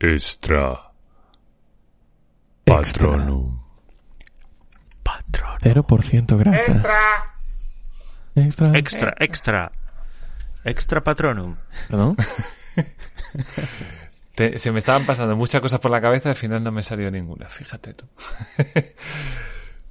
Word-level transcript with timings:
Extra. 0.00 0.90
Patronum. 2.64 3.60
Patrón. 5.02 5.58
0% 5.60 6.36
grasa. 6.38 6.72
Extra. 8.34 8.72
Extra, 8.74 9.14
extra. 9.20 9.72
Extra 10.64 11.00
patronum. 11.02 11.56
¿Perdón? 11.88 12.16
Te- 14.34 14.58
se 14.58 14.72
me 14.72 14.80
estaban 14.80 15.06
pasando 15.06 15.36
muchas 15.36 15.60
cosas 15.62 15.80
por 15.80 15.90
la 15.90 16.00
cabeza 16.00 16.28
y 16.28 16.30
al 16.30 16.36
final 16.36 16.62
no 16.62 16.72
me 16.72 16.82
salió 16.82 17.10
ninguna, 17.10 17.48
fíjate 17.48 17.94
tú. 17.94 18.06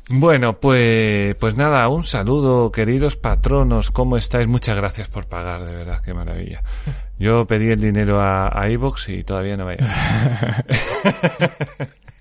Bueno, 0.09 0.59
pues, 0.59 1.35
pues 1.35 1.55
nada, 1.55 1.87
un 1.89 2.03
saludo, 2.03 2.71
queridos 2.71 3.15
patronos, 3.15 3.89
¿cómo 3.89 4.17
estáis? 4.17 4.47
Muchas 4.47 4.75
gracias 4.75 5.07
por 5.07 5.27
pagar, 5.27 5.65
de 5.65 5.75
verdad, 5.75 6.01
qué 6.03 6.13
maravilla. 6.13 6.61
Yo 7.19 7.45
pedí 7.45 7.69
el 7.69 7.79
dinero 7.79 8.19
a, 8.21 8.47
a 8.47 8.69
y 8.69 9.23
todavía 9.23 9.57
no 9.57 9.65
me 9.65 9.77
ha 9.79 10.63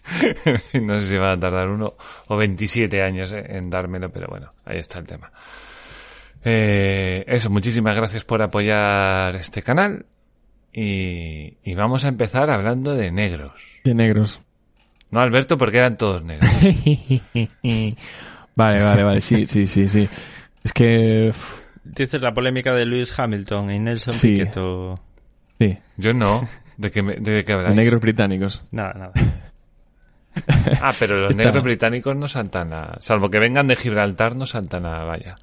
no 0.81 1.01
sé 1.01 1.07
si 1.07 1.17
va 1.17 1.33
a 1.33 1.39
tardar 1.39 1.69
uno 1.69 1.95
o 2.29 2.37
27 2.37 3.03
años 3.03 3.33
eh, 3.33 3.45
en 3.49 3.71
dármelo, 3.71 4.11
pero 4.11 4.29
bueno, 4.29 4.53
ahí 4.65 4.79
está 4.79 4.99
el 4.99 5.07
tema. 5.07 5.33
Eh, 6.45 7.25
eso, 7.27 7.51
muchísimas 7.51 7.97
gracias 7.97 8.25
por 8.25 8.43
apoyar 8.43 9.35
este 9.37 9.63
canal. 9.63 10.07
Y, 10.73 11.57
y 11.63 11.75
vamos 11.75 12.05
a 12.05 12.09
empezar 12.09 12.51
hablando 12.51 12.95
de 12.95 13.11
negros. 13.11 13.63
De 13.85 13.95
negros. 13.95 14.44
No, 15.15 15.21
Alberto, 15.21 15.57
porque 15.57 15.79
eran 15.79 15.97
todos 15.97 16.25
negros. 16.25 16.51
vale, 18.57 18.83
vale, 18.83 19.03
vale. 19.05 19.21
Sí, 19.21 19.47
sí, 19.47 19.67
sí, 19.69 19.89
sí. 19.89 20.09
Es 20.65 20.73
que... 20.73 21.33
Dices 21.85 22.21
la 22.21 22.35
polémica 22.35 22.73
de 22.75 22.85
Lewis 22.85 23.17
Hamilton 23.19 23.71
y 23.71 23.79
Nelson 23.79 24.13
Sí. 24.13 24.33
Piquet. 24.33 24.55
Sí, 25.61 25.79
Yo 25.99 26.13
no. 26.15 26.49
¿De 26.77 26.91
qué, 26.91 27.03
me- 27.03 27.15
de 27.17 27.45
qué 27.45 27.53
habláis? 27.53 27.77
negros 27.77 28.01
británicos. 28.01 28.63
Nada, 28.73 28.93
nada. 28.95 29.13
Ah, 30.83 30.93
pero 30.99 31.17
los 31.21 31.31
Está- 31.31 31.45
negros 31.45 31.63
británicos 31.63 32.17
no 32.17 32.27
saltan 32.27 32.73
a... 32.73 32.97
Salvo 32.99 33.31
que 33.31 33.39
vengan 33.39 33.69
de 33.69 33.77
Gibraltar, 33.77 34.35
no 34.35 34.47
saltan 34.47 34.85
a 34.85 35.05
vaya. 35.05 35.37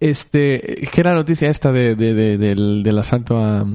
Este, 0.00 0.82
es 0.84 0.90
que 0.90 1.02
la 1.02 1.12
noticia 1.14 1.48
esta 1.50 1.72
de, 1.72 1.94
de- 1.94 2.14
de- 2.14 2.38
del, 2.38 2.82
del 2.82 2.98
asalto 2.98 3.38
a, 3.38 3.66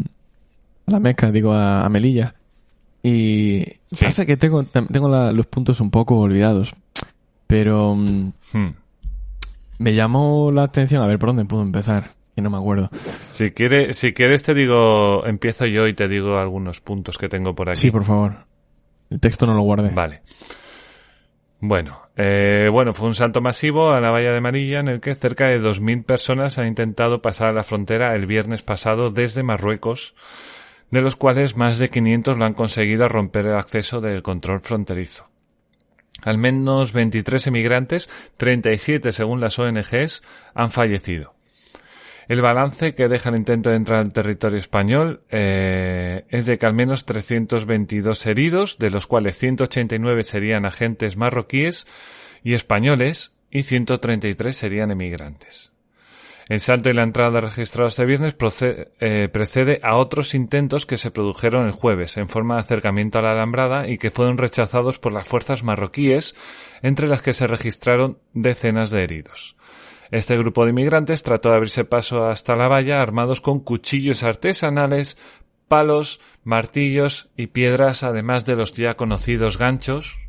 a 0.88 0.92
la 0.92 1.00
Meca, 1.00 1.32
digo, 1.32 1.54
a, 1.54 1.86
a 1.86 1.90
Melilla. 1.90 2.36
Y 3.04 3.64
Sí. 3.92 4.06
pasa 4.06 4.26
que 4.26 4.38
tengo, 4.38 4.64
tengo 4.64 5.10
la- 5.10 5.32
los 5.32 5.48
puntos 5.48 5.80
un 5.82 5.90
poco 5.92 6.18
olvidados. 6.20 6.74
Pero 7.48 7.96
mm, 7.96 8.32
Hmm. 8.54 8.74
me 9.80 9.94
llamó 9.94 10.52
la 10.52 10.64
atención, 10.64 11.04
a 11.04 11.08
ver 11.08 11.18
por 11.20 11.30
dónde 11.30 11.46
puedo 11.46 11.64
empezar, 11.64 12.12
que 12.36 12.42
no 12.42 12.50
me 12.50 12.58
acuerdo. 12.58 12.90
Si, 13.20 13.50
quiere, 13.52 13.94
si 13.94 14.14
quieres 14.14 14.44
te 14.44 14.54
digo... 14.54 15.26
Empiezo 15.26 15.66
yo 15.66 15.88
y 15.88 15.94
te 15.96 16.08
digo 16.08 16.38
algunos 16.38 16.80
puntos 16.82 17.18
que 17.18 17.28
tengo 17.30 17.56
por 17.56 17.70
aquí. 17.70 17.80
Sí, 17.80 17.92
por 17.92 18.04
favor. 18.06 18.46
El 19.09 19.20
texto 19.20 19.46
no 19.46 19.54
lo 19.56 19.62
guarde. 19.64 19.90
Vale. 19.90 20.22
Bueno, 21.59 22.02
eh, 22.16 22.70
bueno, 22.72 22.94
fue 22.94 23.08
un 23.08 23.14
salto 23.14 23.40
masivo 23.42 23.92
a 23.92 24.00
la 24.02 24.09
valla 24.09 24.32
de 24.32 24.42
Marilla 24.42 24.80
en 24.80 24.88
el 24.88 25.00
que 25.00 25.14
cerca 25.14 25.48
de 25.48 25.59
2.000 25.59 26.04
personas 26.04 26.58
han 26.58 26.68
intentado 26.68 27.22
pasar 27.22 27.50
a 27.50 27.54
la 27.54 27.64
frontera 27.64 28.16
el 28.16 28.26
viernes 28.26 28.64
pasado 28.64 29.12
desde 29.12 29.44
Marruecos, 29.44 30.16
de 30.92 31.02
los 31.02 31.16
cuales 31.16 31.56
más 31.58 31.80
de 31.80 31.89
500 31.89 32.38
lo 32.38 32.45
han 32.45 32.53
conseguido 32.53 33.08
romper 33.08 33.47
el 33.47 33.56
acceso 33.56 34.02
del 34.02 34.22
control 34.22 34.59
fronterizo. 34.59 35.30
Al 36.22 36.38
menos 36.38 36.94
23 36.94 37.47
emigrantes, 37.47 38.09
37 38.38 39.12
según 39.12 39.42
las 39.42 39.58
ONGs, 39.58 40.22
han 40.53 40.72
fallecido. 40.72 41.34
El 42.28 42.42
balance 42.42 42.94
que 42.94 43.08
deja 43.08 43.30
el 43.30 43.38
intento 43.38 43.72
de 43.72 43.75
entrar 43.75 44.00
al 44.00 44.14
territorio 44.14 44.59
español 44.59 45.23
eh, 45.30 46.25
es 46.30 46.45
de 46.45 46.58
que 46.58 46.66
al 46.66 46.73
menos 46.73 47.06
322 47.06 48.25
heridos, 48.25 48.78
de 48.78 48.92
los 48.92 49.08
cuales 49.08 49.38
189 49.38 50.23
serían 50.23 50.66
agentes 50.66 51.17
marroquíes 51.17 51.88
y 52.44 52.53
españoles 52.53 53.34
y 53.50 53.63
133 53.63 54.56
serían 54.56 54.91
emigrantes. 54.91 55.71
El 56.51 56.59
salto 56.59 56.89
y 56.89 56.94
la 56.94 57.03
entrada 57.03 57.39
registrados 57.39 57.94
este 57.94 58.06
viernes 58.06 58.35
eh, 59.00 59.29
precede 59.31 59.79
a 59.84 59.95
otros 59.95 60.34
intentos 60.34 60.85
que 60.85 60.97
se 60.97 61.09
produjeron 61.09 61.66
el 61.66 61.72
jueves 61.72 62.17
en 62.17 62.28
forma 62.28 62.56
de 62.56 62.59
acercamiento 62.59 63.19
a 63.19 63.22
la 63.22 63.31
alambrada 63.31 63.88
y 63.88 63.97
que 63.97 64.12
fueron 64.12 64.38
rechazados 64.38 65.00
por 65.00 65.13
las 65.13 65.25
fuerzas 65.25 65.63
marroquíes, 65.63 66.35
entre 66.81 67.07
las 67.07 67.22
que 67.22 67.31
se 67.31 67.47
registraron 67.47 68.17
decenas 68.34 68.90
de 68.90 69.01
heridos. 69.01 69.56
Este 70.11 70.38
grupo 70.38 70.66
de 70.66 70.72
inmigrantes 70.72 71.23
trató 71.23 71.51
de 71.51 71.56
abrirse 71.56 71.85
paso 71.85 72.25
hasta 72.25 72.57
la 72.57 72.67
valla 72.67 73.01
armados 73.01 73.40
con 73.40 73.61
cuchillos 73.61 74.22
artesanales, 74.22 75.17
palos, 75.69 76.19
martillos 76.44 77.29
y 77.38 77.47
piedras, 77.47 78.03
además 78.03 78.44
de 78.44 78.57
los 78.57 78.73
ya 78.73 78.95
conocidos 78.95 79.57
ganchos, 79.57 80.19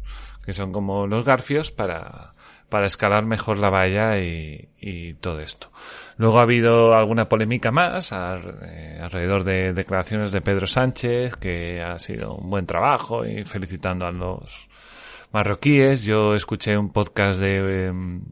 que 0.46 0.52
son 0.52 0.70
como 0.70 1.08
los 1.08 1.24
garfios, 1.24 1.72
para, 1.72 2.34
para 2.72 2.86
escalar 2.86 3.26
mejor 3.26 3.58
la 3.58 3.68
valla 3.68 4.18
y, 4.18 4.70
y 4.80 5.12
todo 5.14 5.40
esto. 5.40 5.70
Luego 6.16 6.38
ha 6.38 6.42
habido 6.44 6.94
alguna 6.94 7.28
polémica 7.28 7.70
más 7.70 8.12
eh, 8.12 8.98
alrededor 9.02 9.44
de 9.44 9.74
declaraciones 9.74 10.32
de 10.32 10.40
Pedro 10.40 10.66
Sánchez, 10.66 11.36
que 11.36 11.82
ha 11.82 11.98
sido 11.98 12.34
un 12.34 12.48
buen 12.48 12.64
trabajo 12.64 13.26
y 13.26 13.44
felicitando 13.44 14.06
a 14.06 14.10
los 14.12 14.68
marroquíes. 15.32 16.04
Yo 16.06 16.34
escuché 16.34 16.78
un 16.78 16.90
podcast 16.90 17.38
de, 17.40 17.88
em, 17.88 18.22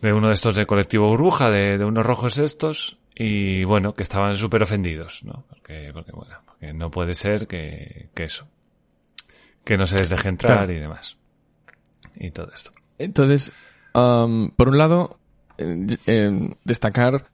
de 0.00 0.12
uno 0.14 0.28
de 0.28 0.34
estos 0.34 0.54
de 0.54 0.64
colectivo 0.64 1.06
burbuja, 1.08 1.50
de, 1.50 1.76
de 1.76 1.84
unos 1.84 2.06
rojos 2.06 2.38
estos, 2.38 2.96
y 3.14 3.64
bueno, 3.64 3.92
que 3.92 4.02
estaban 4.02 4.34
súper 4.36 4.62
ofendidos, 4.62 5.22
¿no? 5.24 5.44
Porque, 5.50 5.90
porque, 5.92 6.12
bueno, 6.12 6.36
porque 6.46 6.72
no 6.72 6.90
puede 6.90 7.14
ser 7.14 7.46
que, 7.46 8.08
que 8.14 8.24
eso, 8.24 8.48
que 9.64 9.76
no 9.76 9.84
se 9.84 9.96
les 9.98 10.08
deje 10.08 10.30
entrar 10.30 10.56
Claro. 10.58 10.72
y 10.72 10.78
demás. 10.78 11.18
Y 12.20 12.30
todo 12.30 12.50
esto. 12.54 12.70
Entonces, 12.98 13.52
am, 13.94 14.52
por 14.56 14.68
un 14.68 14.78
lado, 14.78 15.18
eh, 15.58 15.96
eh, 16.06 16.54
destacar 16.64 17.24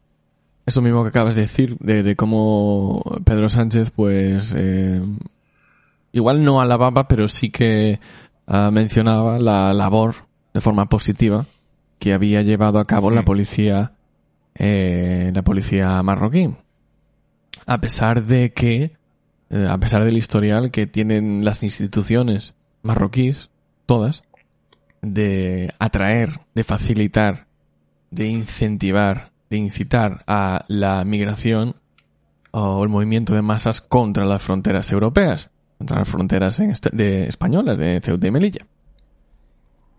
eso 0.65 0.81
mismo 0.81 1.03
que 1.03 1.09
acabas 1.11 1.35
de 1.35 1.43
decir, 1.43 1.77
de, 1.79 2.03
de 2.03 2.17
cómo 2.17 3.03
Pedro 3.25 3.49
Sánchez, 3.49 3.91
pues, 3.91 4.55
eh, 4.57 5.01
igual 6.13 6.43
no 6.45 6.61
alababa, 6.61 7.07
pero 7.09 7.29
sí 7.29 7.51
que 7.51 8.01
ah, 8.47 8.71
mencionaba 8.73 9.39
la 9.39 9.73
labor 9.75 10.15
de 10.55 10.61
forma 10.61 10.89
positiva 10.89 11.45
que 11.99 12.13
había 12.13 12.43
llevado 12.43 12.79
a 12.79 12.85
cabo 12.85 13.11
Sí. 13.11 13.15
la 13.17 13.25
policía, 13.25 13.93
eh, 14.55 15.31
la 15.35 15.43
policía 15.43 16.03
marroquí. 16.03 16.55
A 17.67 17.81
pesar 17.81 18.25
de 18.25 18.53
que, 18.53 18.93
a 19.51 19.79
pesar 19.79 20.05
del 20.05 20.17
historial 20.17 20.71
que 20.71 20.87
tienen 20.87 21.45
las 21.45 21.63
instituciones 21.63 22.55
marroquíes, 22.83 23.51
todas, 23.87 24.25
de 25.15 25.73
atraer, 25.79 26.41
de 26.55 26.65
facilitar, 26.65 27.47
de 28.11 28.27
incentivar, 28.29 29.31
de 29.51 29.57
incitar 29.59 30.25
a 30.27 30.65
la 30.69 31.05
migración 31.05 31.77
o 32.51 32.83
el 32.83 32.89
movimiento 32.89 33.35
de 33.35 33.43
masas 33.43 33.81
contra 33.81 34.25
las 34.25 34.43
fronteras 34.43 34.91
europeas, 34.91 35.51
contra 35.79 35.99
las 35.99 36.09
fronteras 36.09 36.59
en 36.61 36.71
est- 36.71 36.91
de 36.93 37.27
españolas 37.29 37.79
de 37.79 38.01
Ceuta 38.03 38.27
y 38.27 38.31
Melilla. 38.31 38.67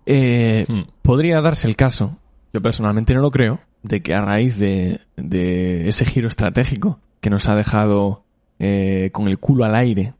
Eh, 0.06 0.66
Hmm. 0.68 0.81
Podría 1.01 1.41
darse 1.41 1.68
el 1.68 1.75
caso, 1.75 2.18
yo 2.53 2.62
personalmente 2.62 3.13
no 3.13 3.22
lo 3.22 3.31
creo, 3.31 3.59
de 3.84 4.01
que 4.01 4.13
a 4.16 4.22
raíz 4.22 4.57
de, 4.57 5.00
de 5.16 5.88
ese 5.89 6.06
giro 6.06 6.28
estratégico 6.28 7.00
que 7.22 7.29
nos 7.29 7.47
ha 7.47 7.56
dejado 7.56 8.24
eh, 8.59 9.09
con 9.13 9.28
el 9.28 9.38
culo 9.38 9.66
al 9.66 9.75
aire 9.75 10.13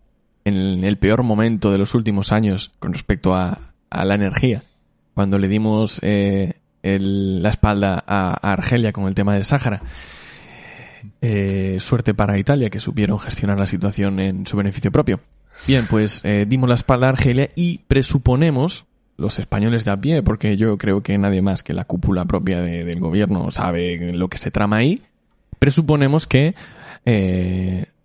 en 0.46 0.84
el 0.84 0.98
peor 0.98 1.24
momento 1.24 1.72
de 1.72 1.78
los 1.78 1.94
últimos 1.96 2.32
años 2.32 2.72
con 2.80 2.94
respecto 2.94 3.36
a, 3.36 3.74
a 3.90 4.06
la 4.06 4.16
energía, 4.16 4.62
cuando 5.18 5.40
le 5.40 5.48
dimos 5.48 6.00
eh, 6.04 6.54
el- 6.84 7.42
la 7.42 7.50
espalda 7.50 8.04
a, 8.06 8.52
Argelia 8.54 8.92
con 8.94 9.08
el 9.08 9.16
tema 9.16 9.34
del 9.34 9.46
Sáhara. 9.46 9.82
Eh, 11.22 11.78
suerte 11.80 12.14
para 12.14 12.38
Italia, 12.38 12.70
que 12.70 12.80
supieron 12.80 13.18
gestionar 13.18 13.58
la 13.58 13.66
situación 13.66 14.20
en 14.20 14.46
su 14.46 14.56
beneficio 14.58 14.92
propio. 14.92 15.20
Bien, 15.68 15.86
pues 15.90 16.22
eh, 16.24 16.46
dimos 16.48 16.70
la 16.70 16.76
espalda 16.76 17.08
a 17.08 17.10
Argelia 17.10 17.50
y 17.56 17.80
presuponemos, 17.88 18.86
los 19.18 19.40
españoles 19.40 19.86
de 19.86 19.92
a 19.92 19.98
pie, 19.98 20.22
porque 20.22 20.56
yo 20.56 20.78
creo 20.78 21.02
que 21.02 21.18
nadie 21.18 21.42
más 21.42 21.64
que 21.64 21.74
la 21.74 21.86
cúpula 21.86 22.26
propia 22.26 22.62
de- 22.62 22.84
del 22.84 23.00
gobierno 23.00 23.50
sabe 23.50 24.14
lo 24.14 24.28
que 24.28 24.38
se 24.38 24.52
trama 24.52 24.76
ahí, 24.78 25.02
presuponemos 25.58 26.28
que 26.28 26.54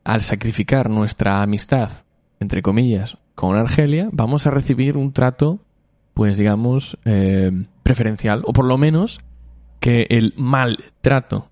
al 0.05 0.23
sacrificar 0.23 0.89
nuestra 0.89 1.43
amistad, 1.43 1.91
entre 2.41 2.63
comillas, 2.63 3.19
con 3.35 3.59
Argelia, 3.59 4.09
vamos 4.13 4.47
a 4.47 4.51
recibir 4.51 4.97
un 4.97 5.13
trato, 5.13 5.59
pues 6.15 6.37
digamos, 6.37 6.99
eh, 7.05 7.51
preferencial, 7.83 8.43
o 8.45 8.53
por 8.53 8.65
lo 8.65 8.79
menos 8.79 9.21
que 9.81 10.07
el 10.11 10.35
maltrato 10.37 11.49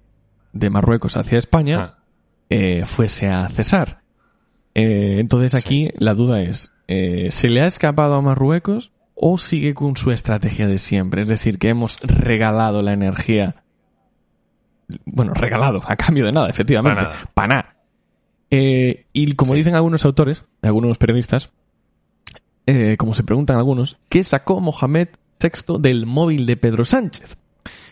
de 0.53 0.71
Marruecos 0.71 1.17
hacia 1.17 1.39
España 1.39 1.79
Ah, 1.81 2.01
eh, 2.49 2.85
fuese 2.85 3.29
a 3.29 3.49
cesar. 3.49 4.03
Eh, 4.75 5.19
entonces 5.21 5.55
aquí 5.55 5.91
la 5.99 6.15
duda 6.15 6.43
es, 6.43 6.73
eh, 6.89 7.29
¿se 7.31 7.49
le 7.49 7.62
ha 7.62 7.67
escapado 7.67 8.15
a 8.15 8.23
Marruecos 8.23 8.93
o 9.15 9.39
sigue 9.39 9.73
con 9.73 9.97
su 9.97 10.11
estrategia 10.11 10.67
de 10.67 10.79
siempre? 10.79 11.23
Es 11.23 11.29
decir, 11.29 11.59
que 11.59 11.69
hemos 11.69 12.01
regalado 12.01 12.83
la 12.83 12.93
energía 12.93 13.62
bueno, 15.05 15.33
regalado, 15.33 15.81
a 15.87 15.95
cambio 15.95 16.25
de 16.25 16.33
nada, 16.33 16.49
efectivamente. 16.49 17.05
Pa' 17.35 17.47
nada. 17.47 17.77
Pa' 18.51 18.65
y 19.12 19.35
como 19.35 19.55
dicen 19.55 19.77
algunos 19.77 20.05
autores, 20.05 20.45
algunos 20.62 20.99
periodistas, 20.99 21.53
eh, 22.93 22.97
como 22.97 23.15
se 23.15 23.23
preguntan 23.25 23.57
algunos, 23.57 23.97
¿qué 24.09 24.23
sacó 24.25 24.61
Mohamed 24.61 25.09
VI 25.43 25.79
del 25.81 26.07
móvil 26.07 26.47
de 26.47 26.57
Pedro 26.57 26.85
Sánchez? 26.85 27.37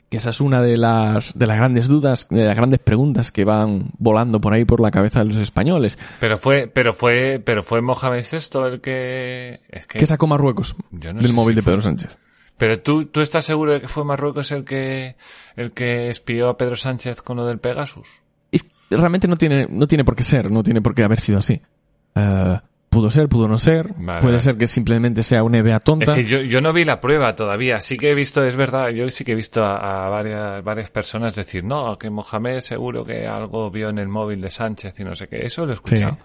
Que 0.09 0.17
esa 0.17 0.31
es 0.31 0.41
una 0.41 0.63
de 0.63 0.77
las, 0.79 1.37
de 1.39 1.47
las 1.47 1.59
grandes 1.59 1.87
dudas, 1.87 2.27
de 2.31 2.45
las 2.45 2.57
grandes 2.57 2.81
preguntas 2.81 3.31
que 3.31 3.45
van 3.45 3.91
volando 3.99 4.39
por 4.39 4.55
ahí 4.55 4.65
por 4.65 4.81
la 4.81 4.91
cabeza 4.91 5.21
de 5.23 5.27
los 5.27 5.37
españoles. 5.37 5.99
Pero 6.21 6.39
fue, 6.39 6.67
pero 6.67 6.93
fue, 6.95 7.43
pero 7.45 7.63
fue 7.63 7.83
Mohamed 7.83 8.25
VI 8.31 8.59
el 8.73 8.81
que, 8.81 9.61
es 9.69 9.87
que, 9.87 9.99
¿Qué 9.99 10.07
sacó 10.07 10.27
Marruecos 10.27 10.77
Yo 10.93 11.13
no 11.13 11.21
del 11.21 11.35
móvil 11.35 11.53
si 11.53 11.57
de 11.57 11.63
fue- 11.63 11.73
Pedro 11.73 11.83
Sánchez? 11.83 12.17
pero 12.57 12.81
tú, 12.81 13.05
tú 13.07 13.21
estás 13.21 13.45
seguro 13.45 13.73
de 13.73 13.81
que 13.83 13.89
fue 13.89 14.03
Marruecos 14.05 14.51
el 14.51 14.65
que, 14.65 15.17
el 15.57 15.73
que 15.73 16.09
espió 16.11 16.49
a 16.49 16.57
Pedro 16.57 16.77
Sánchez 16.77 17.21
con 17.23 17.37
lo 17.37 17.45
del 17.47 17.59
Pegasus. 17.59 18.09
Realmente 18.91 19.29
no 19.29 19.37
tiene, 19.37 19.67
no 19.69 19.87
tiene 19.87 20.03
por 20.03 20.17
qué 20.17 20.23
ser, 20.23 20.51
no 20.51 20.63
tiene 20.63 20.81
por 20.81 20.95
qué 20.95 21.03
haber 21.05 21.21
sido 21.21 21.41
así. 21.41 21.61
Eh, 22.15 22.59
pudo 22.99 23.11
ser, 23.11 23.29
pudo 23.29 23.47
no 23.49 23.59
ser. 23.59 23.95
Vale, 23.97 24.21
puede 24.21 24.41
ser 24.41 24.57
que 24.57 24.67
simplemente 24.67 25.23
sea 25.23 25.43
una 25.45 25.59
idea 25.59 25.79
tonta. 25.81 26.13
Es 26.13 26.19
que 26.19 26.25
yo, 26.25 26.41
yo 26.43 26.61
no 26.61 26.73
vi 26.73 26.85
la 26.85 27.01
prueba 27.01 27.35
todavía. 27.37 27.81
Sí 27.81 27.97
que 27.97 28.11
he 28.11 28.15
visto, 28.15 28.45
es 28.45 28.57
verdad, 28.57 28.89
yo 28.91 29.09
sí 29.11 29.25
que 29.25 29.33
he 29.33 29.35
visto 29.37 29.65
a, 29.65 30.07
a 30.07 30.09
varias, 30.09 30.65
varias 30.65 30.91
personas 30.91 31.35
decir, 31.37 31.63
no, 31.65 31.97
que 31.99 32.11
Mohamed 32.11 32.61
seguro 32.61 33.05
que 33.05 33.27
algo 33.27 33.71
vio 33.71 33.89
en 33.91 33.99
el 33.99 34.09
móvil 34.09 34.41
de 34.41 34.51
Sánchez 34.51 34.99
y 34.99 35.05
no 35.05 35.15
sé 35.15 35.29
qué. 35.29 35.47
Eso 35.47 35.65
lo 35.65 35.73
he 35.73 35.75
escuchado. 35.75 36.19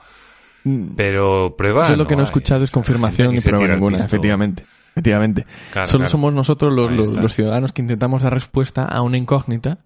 Mm, 0.64 0.96
Pero 0.96 1.56
prueba. 1.56 1.88
Yo 1.90 1.96
lo 1.96 2.08
que 2.08 2.16
no 2.16 2.22
he 2.22 2.24
hay. 2.24 2.28
escuchado 2.28 2.64
es 2.64 2.72
confirmación 2.72 3.34
ni 3.34 3.40
prueba 3.42 3.68
ninguna, 3.68 3.98
efectivamente. 3.98 4.64
Efectivamente. 4.92 5.46
Claro, 5.72 5.88
Solo 5.88 6.00
claro. 6.04 6.10
somos 6.12 6.34
nosotros 6.34 6.74
los, 6.74 7.34
ciudadanos 7.34 7.72
que 7.74 7.81
intentamos 7.81 8.22
dar 8.24 8.34
respuesta 8.34 8.86
a 8.86 9.02
una 9.02 9.18
incógnita 9.18 9.80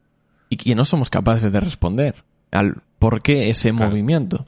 y 0.50 0.57
que 0.57 0.75
no 0.75 0.86
somos 0.86 1.10
capaces 1.10 1.51
de 1.51 1.60
responder 1.60 2.16
al 2.51 2.75
por 3.00 3.22
qué 3.22 3.50
ese 3.50 3.72
Claro. 3.72 3.90
movimiento. 3.90 4.45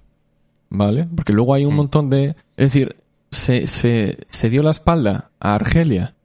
¿Vale? 0.69 1.07
Porque 1.16 1.33
luego 1.33 1.54
hay 1.54 1.66
un 1.66 1.75
montón 1.75 2.10
de... 2.10 2.36
Es 2.56 2.74
decir, 2.74 2.95
se, 3.31 3.68
se, 3.68 4.19
se 4.30 4.50
dio 4.50 4.63
la 4.63 4.71
espalda 4.71 5.31
a 5.39 5.56
Argelia, 5.56 6.16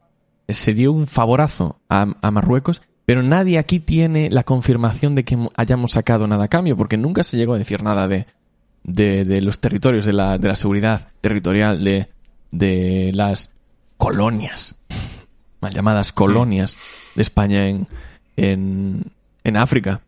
se 0.49 0.75
dio 0.75 0.93
un 0.93 1.06
favorazo 1.06 1.79
a, 1.88 2.14
a 2.20 2.31
Marruecos, 2.31 2.82
pero 3.06 3.23
nadie 3.23 3.58
aquí 3.58 3.81
tiene 3.81 4.31
la 4.31 4.44
confirmación 4.44 5.14
de 5.14 5.25
que 5.25 5.38
hayamos 5.56 5.93
sacado 5.93 6.26
nada 6.26 6.44
a 6.44 6.49
cambio, 6.49 6.76
porque 6.76 6.96
nunca 6.96 7.23
se 7.23 7.37
llegó 7.37 7.55
a 7.55 7.58
decir 7.58 7.82
nada 7.82 8.08
de, 8.08 8.26
de, 8.82 9.25
de 9.25 9.41
los 9.41 9.61
territorios, 9.61 10.05
de 10.06 10.12
la, 10.12 10.38
de 10.38 10.49
la 10.49 10.56
seguridad 10.56 11.08
territorial, 11.20 11.85
de, 11.85 12.08
de 12.50 13.11
las 13.14 13.50
colonias, 13.96 14.76
mal 15.61 15.73
llamadas 15.73 16.12
colonias 16.12 16.76
de 17.14 17.23
España 17.23 17.69
en, 17.69 17.87
en, 18.37 19.12
en 19.44 19.56
África, 19.56 20.00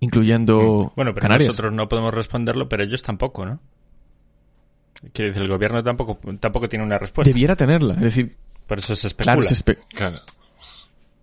incluyendo 0.00 0.92
Bueno, 0.96 1.12
pero 1.14 1.22
Canarias. 1.22 1.48
nosotros 1.48 1.72
no 1.72 1.88
podemos 1.88 2.12
responderlo, 2.14 2.68
pero 2.68 2.82
ellos 2.84 3.02
tampoco, 3.02 3.46
¿no? 3.46 3.60
Quiere 5.12 5.30
decir, 5.30 5.42
el 5.42 5.48
gobierno 5.48 5.82
tampoco, 5.82 6.18
tampoco 6.40 6.68
tiene 6.68 6.84
una 6.84 6.98
respuesta. 6.98 7.30
Debiera 7.30 7.54
tenerla, 7.54 7.94
es 7.94 8.00
decir, 8.00 8.36
Por 8.66 8.78
eso 8.78 8.94
se 8.96 9.08
especula. 9.08 9.34
claro, 9.36 9.42
se 9.48 9.54
espe- 9.54 9.78
Claro. 9.94 10.20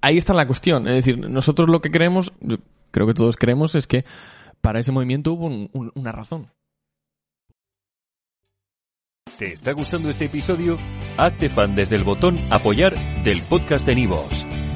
ahí 0.01 0.17
está 0.17 0.33
la 0.33 0.45
cuestión. 0.47 0.87
Es 0.87 0.95
decir, 0.97 1.17
nosotros 1.19 1.69
lo 1.69 1.81
que 1.81 1.89
creemos, 1.91 2.33
yo 2.39 2.57
creo 2.91 3.07
que 3.07 3.13
todos 3.13 3.35
creemos, 3.35 3.75
es 3.75 3.87
que 3.87 4.05
para 4.61 4.79
ese 4.79 4.91
movimiento 4.91 5.33
hubo 5.33 5.47
un- 5.47 5.69
un- 5.73 5.91
una 5.95 6.11
razón. 6.11 6.49
¿Te 9.37 9.51
está 9.53 9.71
gustando 9.73 10.09
este 10.09 10.25
episodio? 10.25 10.77
Hazte 11.17 11.49
fan 11.49 11.75
desde 11.75 11.95
el 11.95 12.03
botón 12.03 12.37
Apoyar 12.51 12.93
del 13.23 13.41
podcast 13.41 13.85
de 13.87 13.95
Nivos. 13.95 14.45